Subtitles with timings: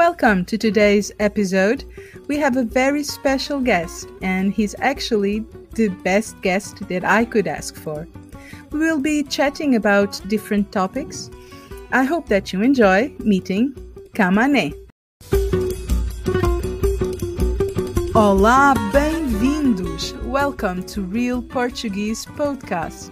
[0.00, 1.84] Welcome to today's episode.
[2.26, 7.46] We have a very special guest, and he's actually the best guest that I could
[7.46, 8.08] ask for.
[8.70, 11.28] We will be chatting about different topics.
[11.92, 13.74] I hope that you enjoy meeting
[14.14, 14.72] Kamane.
[18.14, 20.14] Olá, bem-vindos!
[20.24, 23.10] Welcome to Real Portuguese Podcast.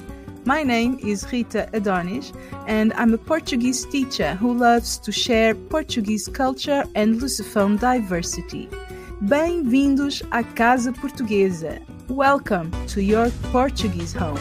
[0.49, 2.33] My name is Rita Adonis,
[2.67, 8.67] and I'm a Portuguese teacher who loves to share Portuguese culture and Lusophone diversity.
[9.29, 11.79] Bem-vindos à Casa Portuguesa.
[12.09, 14.41] Welcome to your Portuguese home.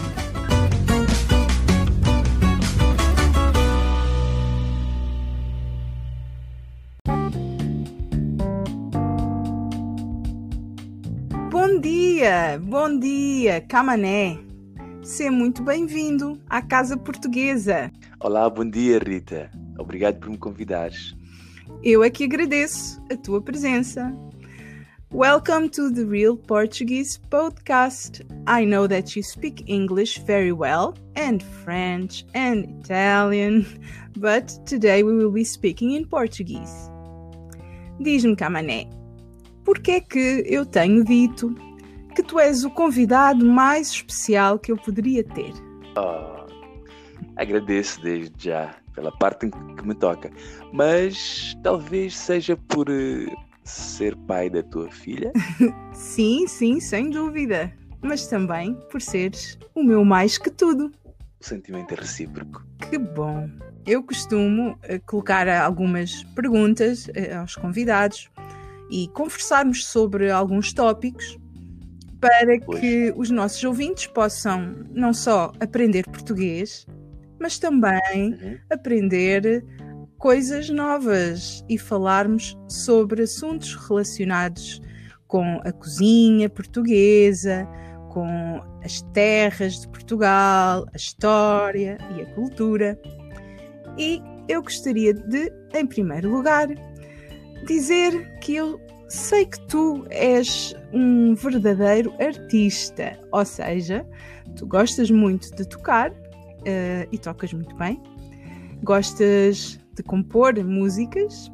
[11.51, 14.46] Bom dia, bom dia, Camané.
[15.07, 17.89] Seja muito bem-vindo à Casa Portuguesa.
[18.19, 19.49] Olá, bom dia, Rita.
[19.79, 21.15] Obrigado por me convidares.
[21.81, 24.13] Eu é que agradeço a tua presença.
[25.09, 28.21] Welcome to the Real Portuguese podcast.
[28.49, 33.65] I know that you speak English very well, and French, and Italian,
[34.17, 36.91] but today we will be speaking in Portuguese.
[38.01, 38.89] Diz-me, Camané,
[39.63, 41.55] por que é que eu tenho dito
[42.17, 45.53] que tu és o convidado mais especial que eu poderia ter?
[45.95, 46.47] Oh,
[47.35, 50.31] agradeço desde já pela parte que me toca,
[50.73, 55.31] mas talvez seja por uh, ser pai da tua filha.
[55.93, 60.91] sim, sim, sem dúvida, mas também por seres o meu mais que tudo.
[61.39, 62.65] O sentimento é recíproco.
[62.89, 63.47] Que bom!
[63.85, 68.27] Eu costumo uh, colocar algumas perguntas uh, aos convidados
[68.89, 71.37] e conversarmos sobre alguns tópicos
[72.19, 72.79] para pois.
[72.79, 76.85] que os nossos ouvintes possam não só aprender português,
[77.39, 78.57] mas também uhum.
[78.71, 79.63] aprender
[80.17, 84.81] coisas novas e falarmos sobre assuntos relacionados
[85.27, 87.67] com a cozinha portuguesa,
[88.09, 92.99] com as terras de Portugal, a história e a cultura.
[93.97, 96.67] E eu gostaria de, em primeiro lugar,
[97.65, 104.05] dizer que eu sei que tu és um verdadeiro artista, ou seja,
[104.55, 108.01] tu gostas muito de tocar uh, e tocas muito bem,
[108.83, 111.51] gostas de compor músicas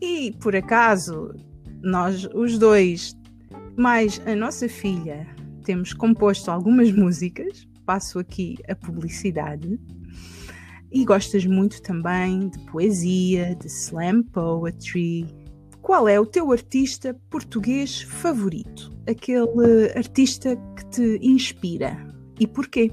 [0.00, 1.34] e por acaso
[1.82, 3.16] nós os dois,
[3.76, 5.26] mais a nossa filha,
[5.64, 9.78] temos composto algumas músicas, passo aqui a publicidade.
[10.90, 15.26] E gostas muito também de poesia, de slam poetry,
[15.82, 18.90] qual é o teu artista português favorito?
[19.06, 21.98] Aquele artista que te inspira
[22.38, 22.90] e porquê?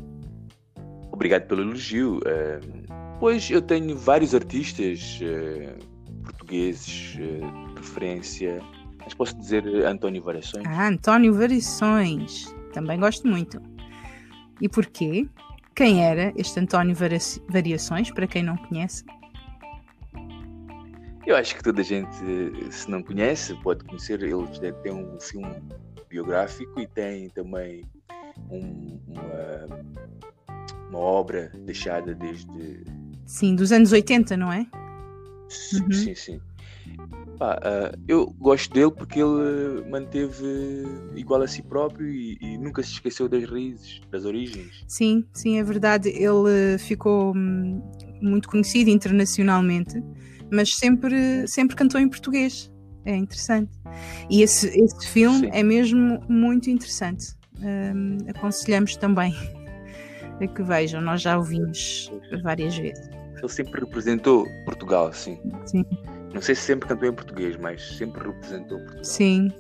[1.12, 2.18] Obrigado pelo elogio.
[2.18, 8.60] Uh, pois eu tenho vários artistas uh, portugueses uh, de preferência,
[9.04, 10.66] mas posso dizer António Variações.
[10.66, 12.54] Ah, António Variações.
[12.74, 13.62] Também gosto muito.
[14.60, 15.28] E porquê?
[15.76, 16.96] Quem era este António
[17.48, 19.06] Variações, para quem não conhece?
[21.26, 22.16] Eu acho que toda a gente,
[22.72, 24.22] se não conhece, pode conhecer.
[24.24, 25.62] Ele tem um filme
[26.10, 27.86] biográfico e tem também
[28.50, 29.84] um, uma,
[30.90, 32.84] uma, obra deixada desde.
[33.26, 34.66] Sim, dos anos 80, não é?
[35.48, 35.92] Sim, uhum.
[35.92, 36.16] sim.
[36.16, 36.42] sim.
[37.38, 40.84] Pá, uh, eu gosto dele porque ele manteve
[41.16, 44.84] igual a si próprio e, e, nunca se esqueceu das raízes, das origens.
[44.88, 46.10] Sim, sim, é verdade.
[46.10, 47.82] Ele ficou hum,
[48.22, 50.04] muito conhecido internacionalmente
[50.52, 52.72] mas sempre, sempre cantou em português.
[53.06, 53.72] É interessante.
[54.30, 55.50] E esse, esse filme Sim.
[55.54, 57.34] é mesmo muito interessante.
[57.62, 59.36] Um, aconselhamos também
[60.42, 62.12] a que vejam, nós já ouvimos
[62.44, 63.10] várias vezes.
[63.38, 65.40] Ele sempre representou Portugal, sim.
[65.66, 65.86] Sim.
[66.34, 69.04] Não sei se sempre cantou em português, mas sempre representou Portugal.
[69.04, 69.52] Sim.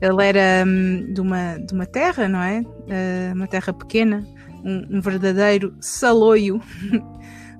[0.00, 2.60] Ele era um, de, uma, de uma terra, não é?
[2.60, 4.26] Uh, uma terra pequena,
[4.64, 6.60] um, um verdadeiro saloio,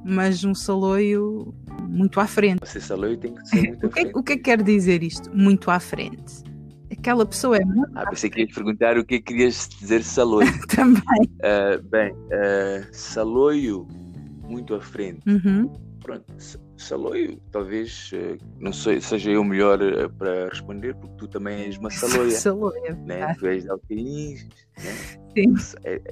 [0.06, 1.52] mas um saloio
[1.88, 2.66] muito à frente.
[2.68, 5.02] Ser saloio tem que ser muito o, que, é o que é que quer dizer
[5.02, 5.30] isto?
[5.36, 6.44] Muito à frente.
[6.90, 7.90] Aquela pessoa é muito.
[7.96, 10.48] Ah, pensei que ia perguntar o que é que querias dizer saloio.
[10.68, 11.02] Também.
[11.02, 13.88] Uh, bem, uh, saloio,
[14.48, 15.20] muito à frente.
[15.28, 15.72] Uhum.
[16.00, 16.24] Pronto,
[16.76, 19.80] saloio, talvez uh, não sei, seja eu melhor
[20.16, 22.30] para responder, porque tu também és uma saloia.
[22.30, 22.94] saloia.
[23.04, 23.22] Né?
[23.22, 23.34] Ah.
[23.34, 24.44] Tu és de Alcaíns.
[24.44, 24.92] Né?
[25.36, 25.54] Sim.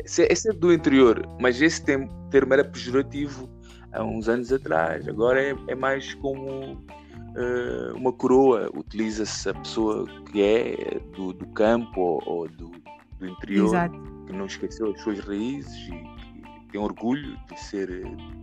[0.04, 3.48] Esse é, esse é do interior, mas esse termo era pejorativo
[3.94, 5.08] há uns anos atrás.
[5.08, 8.70] Agora é, é mais como uh, uma coroa.
[8.74, 12.72] Utiliza-se a pessoa que é do, do campo ou, ou do,
[13.18, 14.00] do, interior, Exato.
[14.26, 17.88] que não esqueceu as suas raízes e que tem orgulho de ser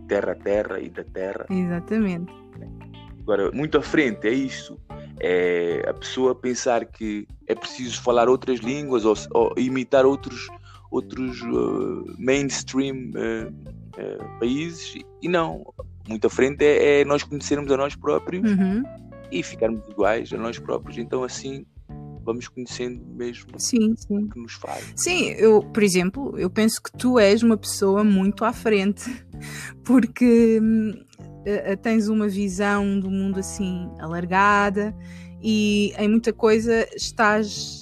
[0.08, 1.46] terra a terra e da terra.
[1.50, 2.32] Exatamente.
[3.20, 4.76] Agora, muito à frente, é isso.
[5.20, 10.48] É a pessoa pensar que é preciso falar outras línguas ou, ou imitar outros,
[10.90, 15.64] outros uh, mainstream uh, uh, países e não.
[16.08, 18.82] Muito à frente é, é nós conhecermos a nós próprios Uhum.
[19.30, 20.98] e ficarmos iguais a nós próprios.
[20.98, 21.64] Então, assim,
[22.24, 24.24] vamos conhecendo mesmo Sim, sim.
[24.24, 24.92] o que nos faz.
[24.96, 29.04] Sim, eu, por exemplo, eu penso que tu és uma pessoa muito à frente,
[29.84, 30.92] porque hum,
[31.44, 34.94] eh, eh, tens uma visão do mundo assim alargada
[35.42, 37.80] e em muita coisa estás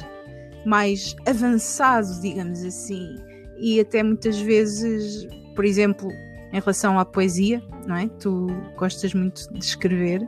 [0.64, 3.16] mais avançado, digamos assim,
[3.58, 5.26] e até muitas vezes,
[5.60, 6.10] por exemplo,
[6.54, 8.08] em relação à poesia, não é?
[8.08, 8.46] Tu
[8.78, 10.26] gostas muito de escrever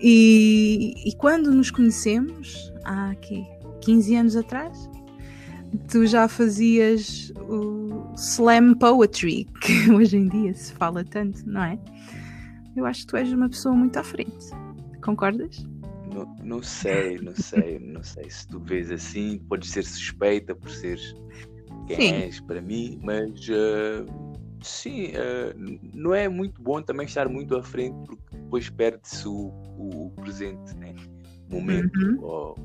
[0.00, 3.44] e, e quando nos conhecemos, há aqui
[3.80, 4.88] 15 anos atrás,
[5.90, 11.76] tu já fazias o slam poetry, que hoje em dia se fala tanto, não é?
[12.76, 14.46] Eu acho que tu és uma pessoa muito à frente.
[15.02, 15.66] Concordas?
[16.14, 20.70] Não, não sei, não sei, não sei se tu vês assim, pode ser suspeita por
[20.70, 21.16] seres
[21.86, 22.12] quem Sim.
[22.14, 24.31] és para mim, mas ah,
[24.66, 25.54] sim, ah,
[25.94, 29.48] não é muito bom também estar muito à frente porque depois perde-se o,
[29.78, 30.94] o- o presente, né?
[31.50, 32.18] o momento, Uhum.
[32.22, 32.56] ou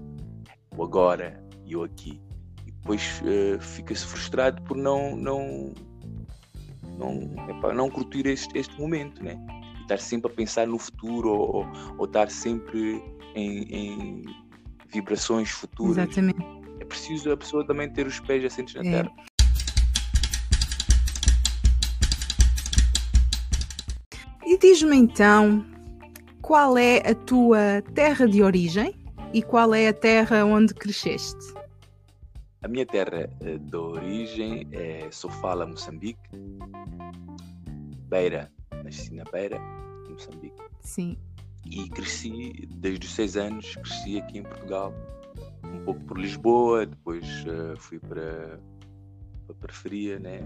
[0.77, 2.21] o agora e o aqui.
[2.65, 5.73] E depois ah, fica-se frustrado por não, não,
[6.97, 9.37] não, epá, não curtir este, este momento, né?
[9.77, 11.65] E estar sempre a pensar no futuro ou, ou,
[11.97, 13.01] ou estar sempre
[13.35, 14.23] em, em
[14.91, 15.97] vibrações futuras.
[15.97, 16.45] Exatamente.
[16.79, 18.91] É preciso a pessoa também ter os pés assentes na É.
[19.03, 19.11] terra.
[24.57, 25.63] E diz-me então,
[26.41, 28.91] qual é a tua terra de origem
[29.31, 31.53] e qual é a terra onde cresceste?
[32.63, 36.19] A minha terra eh, de origem é Sofala, Moçambique.
[38.09, 38.51] Beira,
[38.83, 39.59] nasci na Beira,
[40.09, 40.59] Moçambique.
[40.81, 41.15] Sim.
[41.63, 44.91] E cresci, desde os seis anos, cresci aqui em Portugal.
[45.65, 48.59] Um pouco por Lisboa, depois eh, fui para
[49.47, 50.39] para a periferia, né?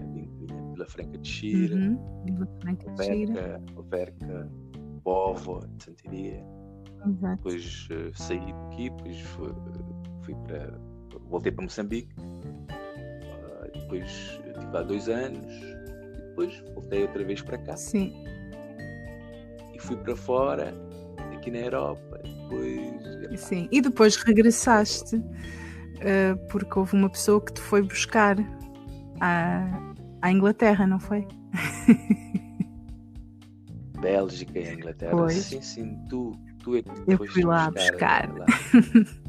[0.74, 2.24] Pela Franca de Xira, Uhum.
[2.24, 3.60] Vila Franca de Xira.
[5.76, 6.44] De Santiria.
[7.06, 7.36] Exato.
[7.36, 9.48] Depois eh, saí daqui, depois fui,
[10.22, 10.78] fui para.
[11.28, 12.14] voltei para Moçambique.
[12.70, 15.52] Ah, depois estive lá dois anos.
[15.52, 17.76] E depois voltei outra vez para cá.
[17.76, 18.12] Sim.
[19.74, 20.72] E fui para fora,
[21.34, 22.20] aqui na Europa.
[22.22, 23.40] Depois.
[23.40, 23.68] Sim.
[23.72, 25.20] E depois regressaste
[26.00, 28.36] eh, porque houve uma pessoa que te foi buscar
[29.22, 29.64] à,
[30.20, 31.26] à Inglaterra, não foi?
[34.00, 35.12] Bélgica e Inglaterra.
[35.12, 35.34] Pois.
[35.44, 35.96] Sim, sim.
[36.08, 38.28] Tu, tu é que Eu fui lá buscar.
[38.36, 38.46] lá.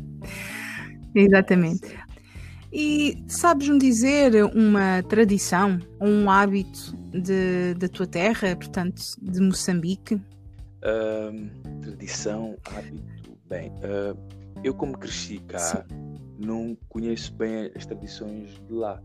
[1.13, 1.95] Exatamente.
[2.71, 10.19] E sabes-me dizer uma tradição ou um hábito de, da tua terra, portanto, de Moçambique?
[11.81, 13.37] Tradição, hábito.
[13.47, 14.15] Bem, ah,
[14.63, 15.85] eu como cresci cá,
[16.39, 18.99] não conheço bem as tradições de lá.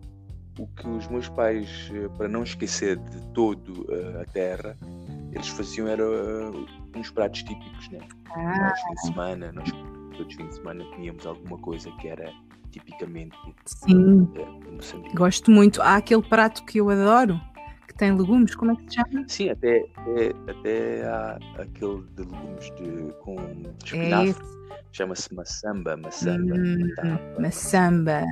[0.58, 4.76] O que os meus pais, eh, para não esquecer de todo eh, a terra,
[5.32, 6.50] eles faziam era ah,
[6.98, 8.00] uns pratos típicos, né?
[8.34, 9.70] Ah, Aos fins de semana, nós
[10.16, 12.32] todos os fins de semana comíamos alguma coisa que era
[12.72, 15.14] tipicamente sim, de Moçambique.
[15.14, 15.80] gosto muito.
[15.80, 17.40] Há aquele prato que eu adoro,
[17.86, 19.24] que tem legumes, como é que se chama?
[19.28, 24.30] Sim, até, até, até há aquele de legumes de, com É espinafre.
[24.30, 24.58] esse.
[24.92, 28.22] Chama-se maçamba, maçamba, Hum, maçamba.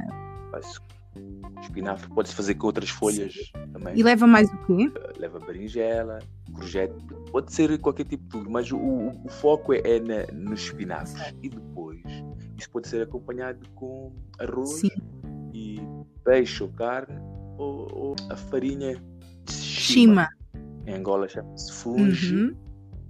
[1.60, 3.34] Espinafre, pode-se fazer com outras folhas
[3.72, 3.96] também.
[3.96, 4.90] E leva mais o quê?
[5.18, 6.18] Leva berinjela,
[6.52, 6.94] courgette,
[7.32, 11.34] pode ser qualquer tipo de tudo, mas o, o- foco é, é na, nos espinafres.
[11.42, 12.00] E depois,
[12.58, 14.90] isso pode ser acompanhado com arroz Sim.
[15.52, 15.80] e
[16.24, 17.18] peixe ou carne,
[17.58, 19.02] ou, ou a farinha
[19.44, 20.28] de shima.
[20.28, 20.28] Shima.
[20.86, 22.54] Em Angola chama-se funge, Uhum.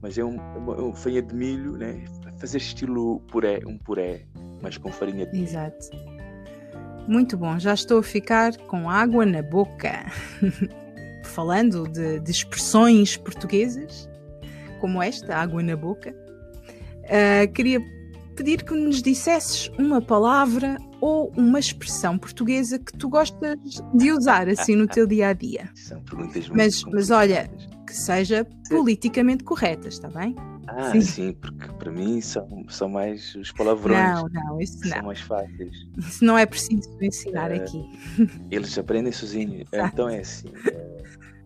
[0.01, 2.05] mas é um, é uma, uma farinha de milho, né?
[2.39, 4.27] Fazer estilo puré, um puré,
[4.63, 5.45] mas com farinha de milho.
[5.45, 5.91] Exato.
[7.07, 10.07] Muito bom, já estou a ficar com água na boca.
[11.25, 14.09] Falando de, de expressões portuguesas,
[14.81, 16.15] como esta, água na boca,
[17.05, 17.81] ah, queria
[18.37, 23.59] pedir que nos dissesses uma palavra ou uma expressão portuguesa que tu gostas
[23.95, 25.69] de usar assim no teu dia a dia.
[25.75, 27.51] São perguntas muito Mas- mas olha.
[27.87, 30.35] Que seja politicamente correta, está bem?
[30.69, 31.01] Ah, sim.
[31.01, 31.33] sim.
[31.33, 35.07] porque para mim são, são mais os palavrões Não, não, isso que são não.
[35.07, 35.87] mais fáceis.
[35.99, 37.85] Isso não é preciso ensinar Eh, aqui.
[38.51, 39.69] Eles aprendem sozinhos.
[39.73, 40.49] Então é assim.
[40.73, 41.03] é,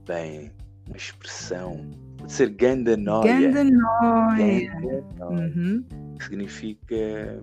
[0.07, 0.51] bem,
[0.89, 1.87] uma expressão.
[2.19, 3.41] Pode ser ganda noia.
[3.51, 4.71] Ganda noia.
[4.75, 5.53] Ganda noia.
[5.55, 5.85] Uhum.
[6.19, 7.43] que significa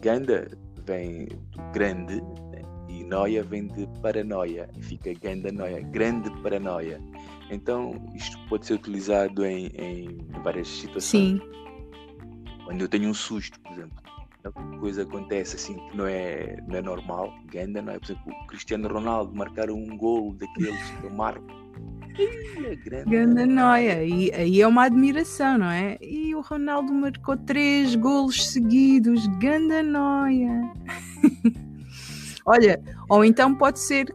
[0.00, 0.48] ganda
[0.86, 2.16] vem do grande
[2.52, 2.62] né?
[2.88, 7.00] e noia vem de paranoia fica ganda noia, grande paranoia.
[7.50, 11.02] Então isto pode ser utilizado em, em várias situações.
[11.04, 11.40] Sim,
[12.64, 13.96] quando eu tenho um susto, por exemplo,
[14.78, 17.98] coisa acontece assim que não é, não é normal, ganda, não é?
[17.98, 21.58] Por exemplo, o Cristiano Ronaldo marcar um gol daqueles que marca.
[22.18, 25.96] É grande noia, e aí é uma admiração, não é?
[26.02, 30.72] E o Ronaldo marcou três golos seguidos, ganda noia.
[32.44, 34.14] Olha, ou então pode ser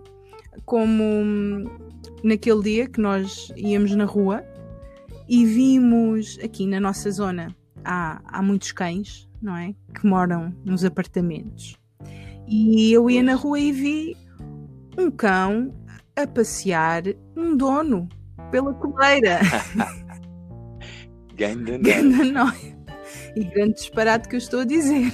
[0.66, 1.72] como
[2.24, 4.44] naquele dia que nós íamos na rua
[5.28, 9.74] e vimos aqui na nossa zona há, há muitos cães, não é?
[9.94, 11.78] Que moram nos apartamentos.
[12.48, 14.18] E eu ia na rua e vi
[14.98, 15.74] um cão
[16.16, 17.04] a passear
[17.36, 18.08] um dono
[18.52, 19.40] pela coleira.
[21.82, 22.74] Ganda noia.
[23.36, 25.12] E grande disparate que eu estou a dizer.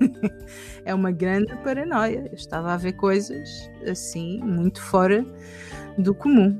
[0.84, 2.26] é uma grande paranoia.
[2.30, 5.26] Eu estava a ver coisas assim, muito fora
[5.98, 6.58] do comum.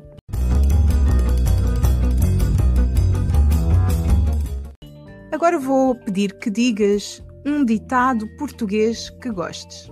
[5.30, 9.90] Agora vou pedir que digas um ditado português que gostes.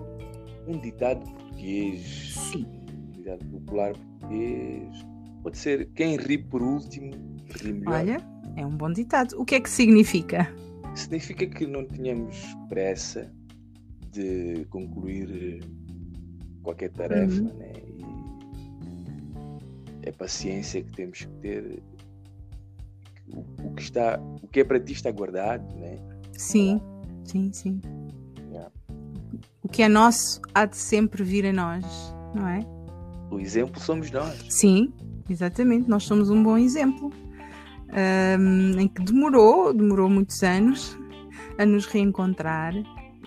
[0.66, 2.34] Um ditado português.
[2.34, 2.66] Sim.
[2.90, 5.06] Um ditado popular português.
[5.42, 7.12] Pode ser quem ri por último,
[7.62, 7.94] ri melhor.
[7.94, 8.16] Olha,
[8.56, 9.40] é um bom ditado.
[9.40, 10.52] O que é que significa?
[10.96, 12.36] Significa que não tínhamos
[12.68, 13.30] pressa
[14.10, 15.62] de concluir
[16.62, 17.56] qualquer tarefa, uhum.
[17.58, 17.72] né?
[20.06, 21.82] É paciência que temos que ter.
[23.28, 25.98] O, o, que está, o que é para ti está guardado, né?
[26.32, 26.80] Sim,
[27.24, 27.80] sim, sim.
[28.50, 28.70] Yeah.
[29.62, 31.84] O que é nosso há de sempre vir a nós,
[32.34, 32.60] não é?
[33.30, 34.46] O exemplo somos nós.
[34.48, 34.92] Sim,
[35.28, 35.88] exatamente.
[35.88, 37.12] Nós somos um bom exemplo.
[38.38, 40.96] Um, em que demorou, demorou muitos anos
[41.58, 42.74] a nos reencontrar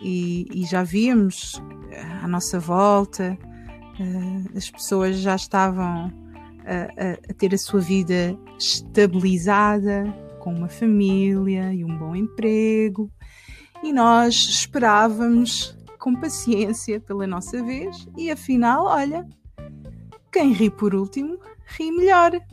[0.02, 3.38] e, e já víamos eh, à nossa volta
[4.00, 6.12] uh, as pessoas já estavam
[6.70, 10.04] a, a, ter a sua vida estabilizada
[10.40, 13.12] com uma família e um bom emprego
[13.84, 19.28] e nós esperávamos com paciência pela nossa vez e afinal, olha,
[20.32, 21.40] quem ri por último
[21.78, 22.32] ri melhor.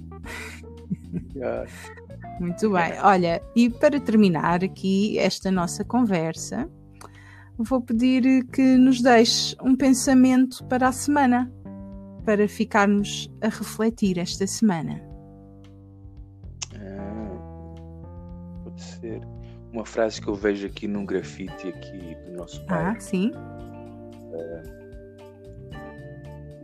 [2.41, 2.93] Muito bem.
[3.03, 6.71] Olha, e para terminar aqui esta nossa conversa,
[7.57, 11.51] vou pedir que nos deixe um pensamento para a semana,
[12.27, 15.01] para ficarmos a refletir esta semana.
[16.75, 19.21] Ah, pode ser
[19.73, 22.85] uma frase que eu vejo aqui num grafite aqui do nosso pai.
[22.85, 23.31] Ah, sim.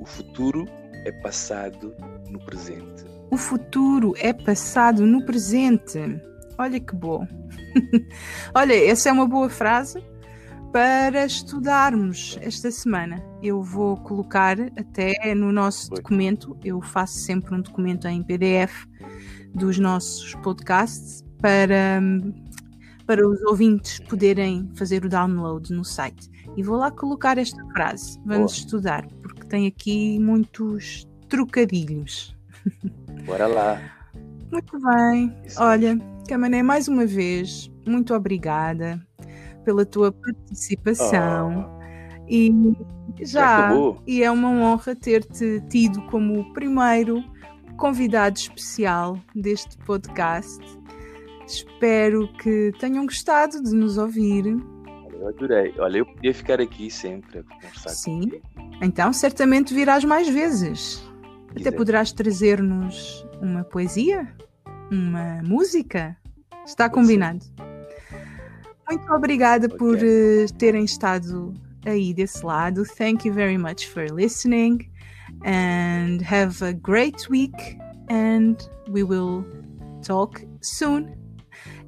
[0.00, 0.66] O futuro
[1.06, 1.94] é passado
[2.28, 3.04] no presente.
[3.30, 5.98] O futuro é passado no presente.
[6.58, 7.24] Olha que bom.
[8.52, 10.02] Olha, essa é uma boa frase
[10.72, 13.31] para estudarmos esta semana.
[13.42, 18.86] Eu vou colocar até no nosso documento, eu faço sempre um documento em PDF
[19.52, 22.00] dos nossos podcasts para,
[23.04, 26.30] para os ouvintes poderem fazer o download no site.
[26.56, 28.18] E vou lá colocar esta frase.
[28.24, 28.64] Vamos Boa.
[28.64, 32.36] estudar, porque tem aqui muitos trocadilhos.
[33.26, 33.80] Bora lá.
[34.52, 35.36] Muito bem.
[35.44, 39.04] Isso Olha, Camané, mais uma vez, muito obrigada
[39.64, 41.76] pela tua participação.
[41.78, 41.81] Oh.
[42.34, 42.50] E
[43.20, 43.68] já,
[44.06, 47.22] e é uma honra ter-te tido como o primeiro
[47.76, 50.64] convidado especial deste podcast.
[51.46, 54.46] Espero que tenham gostado de nos ouvir.
[55.12, 55.74] Eu adorei.
[55.78, 58.32] Olha, eu podia ficar aqui sempre a conversar Sim.
[58.80, 61.06] Então, certamente virás mais vezes.
[61.54, 64.26] Até poderás trazer-nos uma poesia,
[64.90, 66.16] uma música.
[66.64, 67.44] Está combinado.
[68.88, 69.76] Muito obrigada okay.
[69.76, 71.52] por uh, terem estado
[71.84, 72.84] aí desse lado.
[72.84, 74.90] Thank you very much for listening
[75.44, 78.56] and have a great week and
[78.88, 79.44] we will
[80.02, 81.16] talk soon.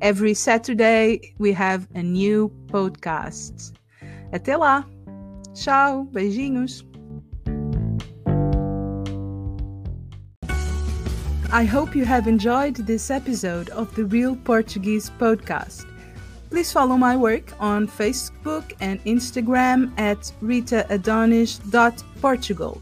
[0.00, 3.72] Every Saturday we have a new podcast.
[4.32, 4.84] Até lá.
[5.54, 6.84] Tchau, beijinhos.
[11.52, 15.86] I hope you have enjoyed this episode of the Real Portuguese podcast.
[16.54, 22.80] Please follow my work on Facebook and Instagram at ritaadonis.portugal,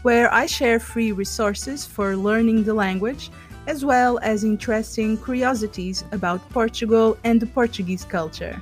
[0.00, 3.30] where I share free resources for learning the language
[3.66, 8.58] as well as interesting curiosities about Portugal and the Portuguese culture.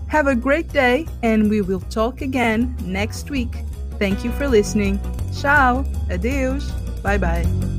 [0.08, 3.64] Have a great day, and we will talk again next week.
[3.98, 5.00] Thank you for listening.
[5.32, 6.70] Ciao, adeus,
[7.02, 7.75] bye bye.